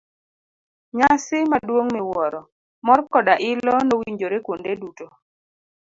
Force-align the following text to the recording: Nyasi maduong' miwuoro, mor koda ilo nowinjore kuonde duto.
Nyasi 0.97 1.37
maduong' 1.51 1.91
miwuoro, 1.95 2.41
mor 2.85 2.99
koda 3.11 3.33
ilo 3.51 3.73
nowinjore 3.87 4.37
kuonde 4.45 4.71
duto. 4.81 5.05